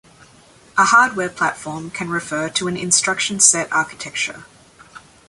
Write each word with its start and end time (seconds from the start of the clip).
A 0.79 0.85
hardware 0.85 1.29
platform 1.29 1.91
can 1.91 2.09
refer 2.09 2.49
to 2.49 2.67
an 2.67 2.75
instruction 2.75 3.39
set 3.39 3.71
architecture. 3.71 4.47